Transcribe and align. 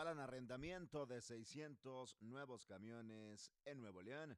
avalan 0.00 0.18
arrendamiento 0.18 1.04
de 1.04 1.20
600 1.20 2.22
nuevos 2.22 2.64
camiones 2.64 3.52
en 3.66 3.82
Nuevo 3.82 4.00
León. 4.00 4.34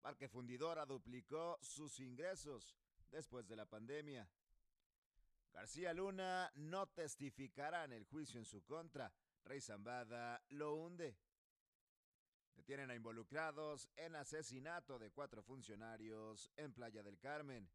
Parque 0.00 0.30
Fundidora 0.30 0.86
duplicó 0.86 1.58
sus 1.60 2.00
ingresos 2.00 2.74
después 3.10 3.46
de 3.46 3.56
la 3.56 3.66
pandemia. 3.66 4.26
García 5.52 5.92
Luna 5.92 6.50
no 6.54 6.86
testificará 6.86 7.84
en 7.84 7.92
el 7.92 8.04
juicio 8.06 8.38
en 8.38 8.46
su 8.46 8.64
contra. 8.64 9.12
Rey 9.44 9.60
Zambada 9.60 10.42
lo 10.48 10.74
hunde. 10.74 11.18
Detienen 12.54 12.90
a 12.90 12.94
involucrados 12.94 13.90
en 13.94 14.16
asesinato 14.16 14.98
de 14.98 15.10
cuatro 15.10 15.42
funcionarios 15.42 16.50
en 16.56 16.72
Playa 16.72 17.02
del 17.02 17.18
Carmen. 17.18 17.68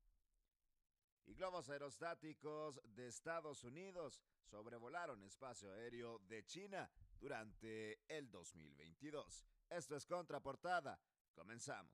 Y 1.30 1.36
globos 1.36 1.70
aerostáticos 1.70 2.82
de 2.96 3.06
Estados 3.06 3.64
Unidos 3.64 4.20
sobrevolaron 4.42 5.22
espacio 5.22 5.72
aéreo 5.72 6.18
de 6.28 6.44
China 6.44 6.90
durante 7.20 8.02
el 8.08 8.32
2022. 8.32 9.46
Esto 9.70 9.96
es 9.96 10.08
Contraportada. 10.08 11.00
Comenzamos. 11.36 11.94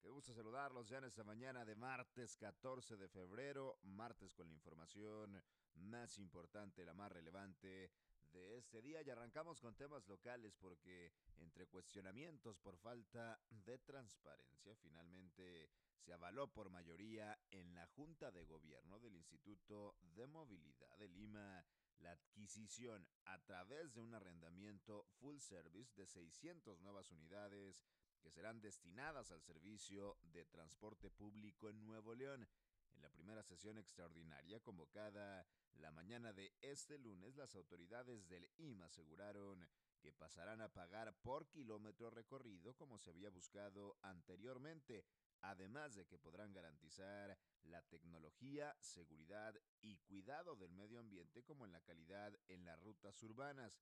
Qué 0.00 0.08
gusto 0.08 0.32
saludarlos 0.32 0.88
ya 0.88 0.98
en 0.98 1.04
esta 1.04 1.24
mañana 1.24 1.64
de 1.64 1.74
martes 1.74 2.36
14 2.36 2.96
de 2.96 3.08
febrero, 3.08 3.80
martes 3.82 4.32
con 4.34 4.46
la 4.46 4.52
información 4.52 5.42
más 5.74 6.16
importante, 6.18 6.84
la 6.84 6.94
más 6.94 7.10
relevante 7.10 7.90
de 8.34 8.58
este 8.58 8.82
día 8.82 9.00
y 9.02 9.10
arrancamos 9.10 9.60
con 9.60 9.74
temas 9.76 10.06
locales 10.08 10.54
porque 10.60 11.12
entre 11.38 11.66
cuestionamientos 11.68 12.58
por 12.58 12.76
falta 12.76 13.40
de 13.50 13.78
transparencia 13.78 14.74
finalmente 14.76 15.70
se 15.96 16.12
avaló 16.12 16.48
por 16.48 16.68
mayoría 16.68 17.38
en 17.50 17.74
la 17.74 17.86
Junta 17.86 18.30
de 18.32 18.44
Gobierno 18.44 18.98
del 18.98 19.16
Instituto 19.16 19.96
de 20.00 20.26
Movilidad 20.26 20.98
de 20.98 21.08
Lima 21.08 21.64
la 22.00 22.10
adquisición 22.10 23.06
a 23.24 23.38
través 23.38 23.94
de 23.94 24.00
un 24.00 24.14
arrendamiento 24.14 25.06
full 25.20 25.38
service 25.38 25.94
de 25.94 26.06
600 26.06 26.80
nuevas 26.80 27.10
unidades 27.10 27.84
que 28.20 28.30
serán 28.30 28.60
destinadas 28.60 29.30
al 29.30 29.42
servicio 29.42 30.16
de 30.32 30.44
transporte 30.46 31.10
público 31.10 31.68
en 31.68 31.84
Nuevo 31.84 32.14
León. 32.14 32.48
En 32.94 33.02
la 33.02 33.10
primera 33.10 33.42
sesión 33.42 33.78
extraordinaria 33.78 34.60
convocada 34.60 35.46
la 35.74 35.90
mañana 35.90 36.32
de 36.32 36.52
este 36.60 36.98
lunes, 36.98 37.36
las 37.36 37.54
autoridades 37.54 38.28
del 38.28 38.48
IMA 38.58 38.86
aseguraron 38.86 39.68
que 40.00 40.12
pasarán 40.12 40.60
a 40.60 40.68
pagar 40.68 41.14
por 41.22 41.48
kilómetro 41.48 42.10
recorrido 42.10 42.74
como 42.74 42.98
se 42.98 43.10
había 43.10 43.30
buscado 43.30 43.96
anteriormente, 44.02 45.04
además 45.40 45.94
de 45.94 46.06
que 46.06 46.18
podrán 46.18 46.52
garantizar 46.52 47.36
la 47.64 47.82
tecnología, 47.82 48.76
seguridad 48.80 49.58
y 49.80 49.96
cuidado 49.98 50.56
del 50.56 50.72
medio 50.72 51.00
ambiente 51.00 51.42
como 51.42 51.64
en 51.64 51.72
la 51.72 51.80
calidad 51.80 52.38
en 52.48 52.64
las 52.64 52.78
rutas 52.80 53.22
urbanas. 53.22 53.80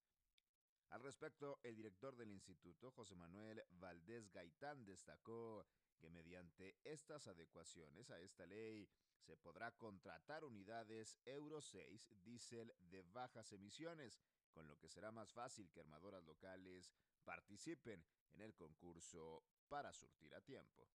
Al 0.90 1.02
respecto, 1.02 1.58
el 1.62 1.74
director 1.74 2.16
del 2.16 2.30
instituto, 2.30 2.90
José 2.92 3.14
Manuel 3.16 3.62
Valdés 3.70 4.30
Gaitán, 4.30 4.84
destacó 4.84 5.66
que 6.02 6.10
mediante 6.10 6.74
estas 6.82 7.28
adecuaciones 7.28 8.10
a 8.10 8.18
esta 8.18 8.44
ley 8.44 8.88
se 9.20 9.36
podrá 9.36 9.70
contratar 9.70 10.44
unidades 10.44 11.16
Euro 11.24 11.62
6 11.62 12.10
diésel 12.24 12.74
de 12.90 13.02
bajas 13.02 13.52
emisiones, 13.52 14.20
con 14.50 14.66
lo 14.66 14.76
que 14.80 14.88
será 14.88 15.12
más 15.12 15.32
fácil 15.32 15.70
que 15.70 15.78
armadoras 15.78 16.24
locales 16.24 16.92
participen 17.22 18.04
en 18.32 18.40
el 18.40 18.52
concurso 18.56 19.44
para 19.68 19.92
surtir 19.92 20.34
a 20.34 20.40
tiempo. 20.40 20.88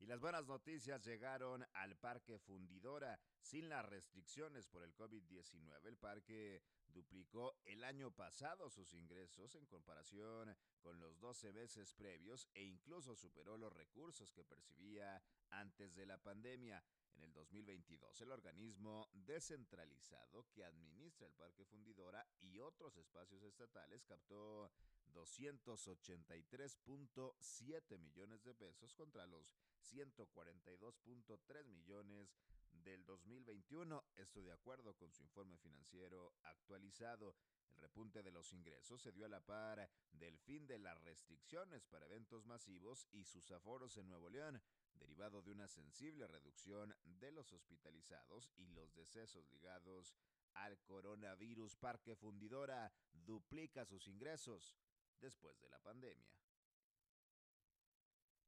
Y 0.00 0.06
las 0.06 0.20
buenas 0.20 0.46
noticias 0.46 1.04
llegaron 1.04 1.66
al 1.74 1.96
Parque 1.96 2.38
Fundidora 2.38 3.18
sin 3.40 3.68
las 3.68 3.84
restricciones 3.84 4.68
por 4.68 4.84
el 4.84 4.94
COVID-19. 4.94 5.86
El 5.86 5.96
parque 5.96 6.62
duplicó 6.86 7.56
el 7.64 7.82
año 7.82 8.12
pasado 8.12 8.70
sus 8.70 8.94
ingresos 8.94 9.56
en 9.56 9.66
comparación 9.66 10.56
con 10.80 11.00
los 11.00 11.18
12 11.18 11.52
meses 11.52 11.92
previos 11.94 12.48
e 12.54 12.62
incluso 12.62 13.16
superó 13.16 13.56
los 13.56 13.72
recursos 13.72 14.32
que 14.32 14.44
percibía 14.44 15.20
antes 15.50 15.94
de 15.96 16.06
la 16.06 16.18
pandemia. 16.18 16.82
En 17.14 17.24
el 17.24 17.32
2022, 17.32 18.20
el 18.20 18.30
organismo 18.30 19.08
descentralizado 19.12 20.46
que 20.52 20.64
administra 20.64 21.26
el 21.26 21.34
Parque 21.34 21.64
Fundidora 21.64 22.24
y 22.40 22.60
otros 22.60 22.96
espacios 22.96 23.42
estatales 23.42 24.04
captó 24.04 24.70
283.7 25.18 27.98
millones 27.98 28.44
de 28.44 28.54
pesos 28.54 28.94
contra 28.94 29.26
los 29.26 29.56
142.3 29.92 31.64
millones 31.64 32.38
del 32.70 33.04
2021. 33.04 34.04
Esto 34.14 34.40
de 34.42 34.52
acuerdo 34.52 34.94
con 34.94 35.12
su 35.12 35.24
informe 35.24 35.58
financiero 35.58 36.36
actualizado. 36.44 37.34
El 37.70 37.80
repunte 37.80 38.22
de 38.22 38.30
los 38.30 38.52
ingresos 38.52 39.02
se 39.02 39.10
dio 39.12 39.26
a 39.26 39.28
la 39.28 39.44
par 39.44 39.90
del 40.12 40.38
fin 40.38 40.66
de 40.66 40.78
las 40.78 41.02
restricciones 41.02 41.84
para 41.86 42.06
eventos 42.06 42.46
masivos 42.46 43.08
y 43.12 43.24
sus 43.24 43.50
aforos 43.50 43.96
en 43.96 44.08
Nuevo 44.08 44.30
León, 44.30 44.62
derivado 44.94 45.42
de 45.42 45.50
una 45.50 45.66
sensible 45.68 46.28
reducción 46.28 46.94
de 47.04 47.32
los 47.32 47.52
hospitalizados 47.52 48.52
y 48.56 48.68
los 48.68 48.94
decesos 48.94 49.50
ligados 49.50 50.14
al 50.54 50.78
coronavirus. 50.80 51.76
Parque 51.76 52.16
Fundidora 52.16 52.90
duplica 53.12 53.84
sus 53.84 54.08
ingresos 54.08 54.74
después 55.20 55.60
de 55.60 55.68
la 55.68 55.78
pandemia. 55.78 56.28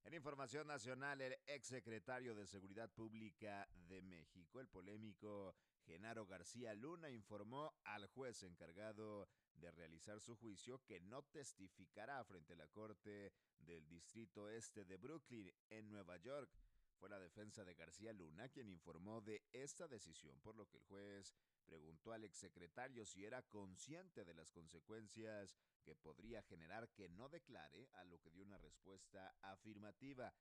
En 0.04 0.14
información 0.14 0.66
nacional, 0.66 1.20
el 1.20 1.36
exsecretario 1.46 2.34
de 2.34 2.46
Seguridad 2.46 2.90
Pública 2.90 3.68
de 3.86 4.00
México, 4.00 4.58
el 4.60 4.68
polémico 4.68 5.54
Genaro 5.84 6.26
García 6.26 6.74
Luna, 6.74 7.10
informó 7.10 7.74
al 7.84 8.06
juez 8.06 8.42
encargado 8.42 9.28
de 9.54 9.70
realizar 9.70 10.18
su 10.20 10.36
juicio 10.36 10.82
que 10.84 11.00
no 11.00 11.22
testificará 11.24 12.24
frente 12.24 12.54
a 12.54 12.56
la 12.56 12.66
Corte 12.68 13.32
del 13.58 13.86
Distrito 13.88 14.48
Este 14.48 14.84
de 14.84 14.96
Brooklyn, 14.96 15.52
en 15.68 15.90
Nueva 15.90 16.16
York. 16.16 16.50
Fue 16.98 17.08
la 17.08 17.18
defensa 17.18 17.64
de 17.64 17.74
García 17.74 18.12
Luna 18.12 18.48
quien 18.48 18.68
informó 18.68 19.20
de 19.20 19.42
esta 19.52 19.86
decisión, 19.86 20.40
por 20.40 20.54
lo 20.54 20.66
que 20.66 20.78
el 20.78 20.82
juez 20.84 21.34
preguntó 21.64 22.12
al 22.12 22.24
exsecretario 22.24 23.04
si 23.06 23.24
era 23.24 23.42
consciente 23.42 24.24
de 24.24 24.34
las 24.34 24.50
consecuencias 24.50 25.56
podría 25.94 26.42
generar 26.42 26.88
que 26.90 27.08
no 27.08 27.28
declare, 27.28 27.88
a 27.94 28.04
lo 28.04 28.20
que 28.20 28.30
dio 28.30 28.44
una 28.44 28.58
respuesta 28.58 29.34
afirmativa. 29.42 30.32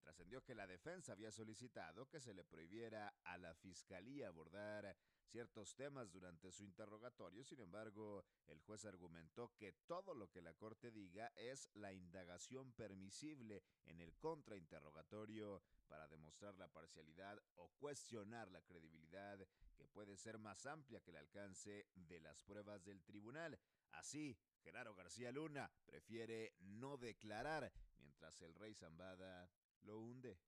Trascendió 0.00 0.42
que 0.42 0.54
la 0.54 0.66
defensa 0.66 1.12
había 1.12 1.30
solicitado 1.30 2.08
que 2.08 2.20
se 2.20 2.32
le 2.32 2.44
prohibiera 2.44 3.14
a 3.24 3.36
la 3.36 3.54
fiscalía 3.54 4.28
abordar 4.28 4.96
ciertos 5.30 5.76
temas 5.76 6.10
durante 6.10 6.50
su 6.50 6.64
interrogatorio, 6.64 7.44
sin 7.44 7.60
embargo, 7.60 8.24
el 8.48 8.58
juez 8.60 8.84
argumentó 8.84 9.52
que 9.56 9.72
todo 9.86 10.14
lo 10.14 10.28
que 10.30 10.42
la 10.42 10.54
Corte 10.54 10.90
diga 10.90 11.30
es 11.36 11.68
la 11.74 11.92
indagación 11.92 12.72
permisible 12.72 13.62
en 13.84 14.00
el 14.00 14.16
contrainterrogatorio 14.16 15.62
para 15.86 16.08
demostrar 16.08 16.56
la 16.56 16.68
parcialidad 16.68 17.40
o 17.56 17.68
cuestionar 17.78 18.50
la 18.50 18.62
credibilidad 18.62 19.38
que 19.76 19.86
puede 19.86 20.16
ser 20.16 20.38
más 20.38 20.66
amplia 20.66 21.00
que 21.00 21.10
el 21.10 21.16
alcance 21.18 21.86
de 21.94 22.20
las 22.20 22.42
pruebas 22.42 22.84
del 22.84 23.02
tribunal. 23.02 23.58
Así, 23.92 24.36
Genaro 24.62 24.94
García 24.94 25.32
Luna 25.32 25.70
prefiere 25.84 26.54
no 26.60 26.96
declarar 26.96 27.72
mientras 27.98 28.40
el 28.42 28.54
rey 28.54 28.74
Zambada 28.74 29.50
lo 29.82 29.98
hunde. 29.98 30.38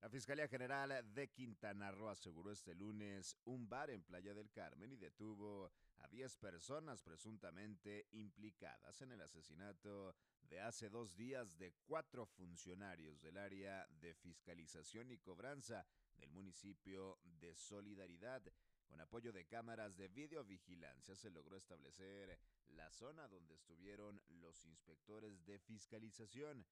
La 0.00 0.08
Fiscalía 0.08 0.46
General 0.46 1.12
de 1.12 1.28
Quintana 1.28 1.90
Roo 1.90 2.08
aseguró 2.08 2.52
este 2.52 2.72
lunes 2.72 3.36
un 3.46 3.68
bar 3.68 3.90
en 3.90 4.04
Playa 4.04 4.32
del 4.32 4.50
Carmen 4.52 4.92
y 4.92 4.96
detuvo 4.96 5.72
a 5.96 6.06
10 6.06 6.36
personas 6.36 7.02
presuntamente 7.02 8.06
implicadas 8.12 9.02
en 9.02 9.10
el 9.10 9.20
asesinato 9.20 10.14
de 10.42 10.60
hace 10.60 10.88
dos 10.88 11.16
días 11.16 11.58
de 11.58 11.74
cuatro 11.84 12.26
funcionarios 12.26 13.20
del 13.20 13.38
área 13.38 13.88
de 14.00 14.14
fiscalización 14.14 15.10
y 15.10 15.18
cobranza 15.18 15.84
del 16.14 16.30
municipio 16.30 17.18
de 17.24 17.56
Solidaridad. 17.56 18.42
Con 18.88 19.00
apoyo 19.00 19.32
de 19.32 19.46
cámaras 19.46 19.96
de 19.96 20.08
videovigilancia 20.08 21.14
se 21.14 21.30
logró 21.30 21.56
establecer 21.56 22.38
la 22.68 22.90
zona 22.90 23.28
donde 23.28 23.54
estuvieron 23.54 24.20
los 24.28 24.64
inspectores 24.64 25.44
de 25.44 25.58
fiscalización. 25.58 26.66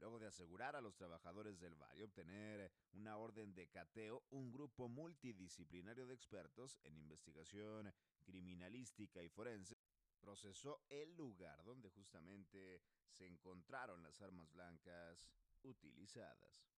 Luego 0.00 0.18
de 0.18 0.26
asegurar 0.26 0.74
a 0.74 0.80
los 0.80 0.96
trabajadores 0.96 1.60
del 1.60 1.76
bar 1.76 1.96
y 1.96 2.02
obtener 2.02 2.72
una 2.94 3.16
orden 3.16 3.54
de 3.54 3.68
cateo, 3.68 4.24
un 4.30 4.50
grupo 4.50 4.88
multidisciplinario 4.88 6.06
de 6.08 6.14
expertos 6.14 6.80
en 6.82 6.98
investigación 6.98 7.94
criminalística 8.24 9.22
y 9.22 9.28
forense 9.28 9.78
procesó 10.20 10.82
el 10.88 11.14
lugar 11.14 11.62
donde 11.62 11.90
justamente 11.90 12.82
se 13.10 13.26
encontraron 13.26 14.02
las 14.02 14.20
armas 14.22 14.50
blancas 14.52 15.28
utilizadas. 15.62 16.71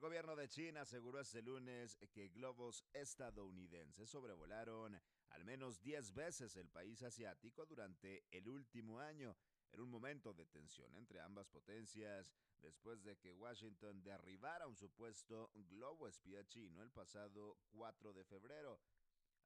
El 0.00 0.06
gobierno 0.06 0.34
de 0.34 0.48
China 0.48 0.80
aseguró 0.80 1.20
este 1.20 1.42
lunes 1.42 1.98
que 2.10 2.30
globos 2.30 2.86
estadounidenses 2.94 4.08
sobrevolaron 4.08 4.98
al 5.28 5.44
menos 5.44 5.82
10 5.82 6.14
veces 6.14 6.56
el 6.56 6.70
país 6.70 7.02
asiático 7.02 7.66
durante 7.66 8.24
el 8.30 8.48
último 8.48 8.98
año. 8.98 9.36
En 9.70 9.80
un 9.80 9.90
momento 9.90 10.32
de 10.32 10.46
tensión 10.46 10.96
entre 10.96 11.20
ambas 11.20 11.50
potencias, 11.50 12.32
después 12.62 13.02
de 13.02 13.18
que 13.18 13.34
Washington 13.34 14.02
derribara 14.02 14.66
un 14.66 14.74
supuesto 14.74 15.50
globo 15.68 16.08
espía 16.08 16.46
chino 16.46 16.82
el 16.82 16.90
pasado 16.90 17.58
4 17.72 18.14
de 18.14 18.24
febrero. 18.24 18.80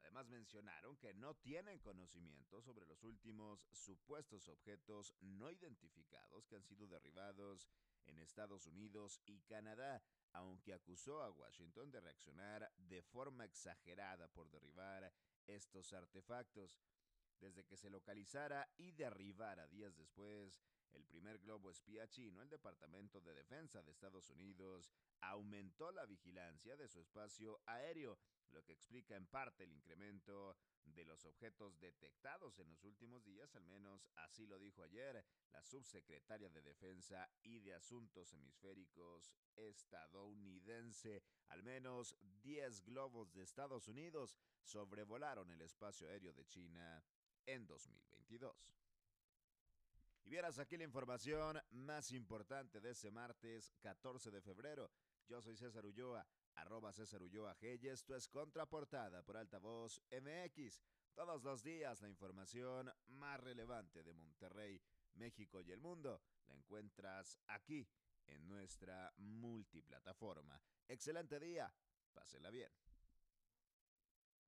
Además 0.02 0.28
mencionaron 0.28 0.96
que 0.98 1.14
no 1.14 1.34
tienen 1.34 1.80
conocimiento 1.80 2.62
sobre 2.62 2.86
los 2.86 3.02
últimos 3.02 3.66
supuestos 3.72 4.48
objetos 4.48 5.16
no 5.20 5.50
identificados 5.50 6.46
que 6.46 6.54
han 6.54 6.62
sido 6.62 6.86
derribados 6.86 7.68
en 8.06 8.18
Estados 8.18 8.66
Unidos 8.66 9.20
y 9.26 9.40
Canadá, 9.40 10.02
aunque 10.34 10.74
acusó 10.74 11.22
a 11.22 11.30
Washington 11.30 11.90
de 11.90 12.00
reaccionar 12.00 12.70
de 12.76 13.02
forma 13.02 13.44
exagerada 13.44 14.28
por 14.28 14.50
derribar 14.50 15.12
estos 15.46 15.92
artefactos. 15.92 16.78
Desde 17.40 17.64
que 17.64 17.76
se 17.76 17.90
localizara 17.90 18.68
y 18.76 18.92
derribara 18.92 19.66
días 19.66 19.96
después 19.96 20.62
el 20.94 21.04
primer 21.04 21.38
globo 21.40 21.70
espía 21.70 22.08
chino, 22.08 22.40
el 22.40 22.48
Departamento 22.48 23.20
de 23.20 23.34
Defensa 23.34 23.82
de 23.82 23.90
Estados 23.90 24.30
Unidos 24.30 24.92
aumentó 25.20 25.90
la 25.90 26.06
vigilancia 26.06 26.76
de 26.76 26.88
su 26.88 27.00
espacio 27.00 27.60
aéreo, 27.66 28.16
lo 28.54 28.64
que 28.64 28.72
explica 28.72 29.16
en 29.16 29.26
parte 29.26 29.64
el 29.64 29.72
incremento 29.72 30.56
de 30.84 31.04
los 31.04 31.24
objetos 31.26 31.78
detectados 31.80 32.58
en 32.60 32.68
los 32.68 32.84
últimos 32.84 33.24
días, 33.24 33.54
al 33.56 33.66
menos 33.66 34.08
así 34.16 34.46
lo 34.46 34.58
dijo 34.58 34.82
ayer 34.82 35.24
la 35.50 35.62
subsecretaria 35.62 36.48
de 36.48 36.62
Defensa 36.62 37.28
y 37.42 37.58
de 37.58 37.74
Asuntos 37.74 38.32
Hemisféricos 38.32 39.32
estadounidense. 39.56 41.22
Al 41.48 41.62
menos 41.62 42.16
10 42.42 42.84
globos 42.84 43.32
de 43.32 43.42
Estados 43.42 43.88
Unidos 43.88 44.36
sobrevolaron 44.62 45.50
el 45.50 45.60
espacio 45.60 46.08
aéreo 46.08 46.32
de 46.32 46.46
China 46.46 47.04
en 47.46 47.66
2022. 47.66 48.78
Y 50.24 50.30
vieras 50.30 50.58
aquí 50.58 50.78
la 50.78 50.84
información 50.84 51.60
más 51.72 52.12
importante 52.12 52.80
de 52.80 52.90
ese 52.90 53.10
martes 53.10 53.74
14 53.80 54.30
de 54.30 54.40
febrero. 54.40 54.90
Yo 55.26 55.42
soy 55.42 55.56
César 55.56 55.84
Ulloa, 55.84 56.26
arroba 56.56 56.92
César 56.92 57.22
Ulloa 57.22 57.56
G 57.56 57.78
y 57.82 57.88
es 57.88 58.28
Contraportada 58.28 59.22
por 59.22 59.36
Altavoz 59.36 60.00
MX. 60.10 60.80
Todos 61.14 61.42
los 61.42 61.62
días 61.62 62.00
la 62.00 62.08
información 62.08 62.92
más 63.06 63.40
relevante 63.40 64.02
de 64.02 64.14
Monterrey, 64.14 64.80
México 65.14 65.60
y 65.60 65.70
el 65.70 65.80
mundo 65.80 66.20
la 66.46 66.54
encuentras 66.54 67.38
aquí 67.46 67.88
en 68.26 68.48
nuestra 68.48 69.12
multiplataforma. 69.18 70.60
Excelente 70.88 71.38
día, 71.38 71.72
pásela 72.12 72.50
bien. 72.50 72.70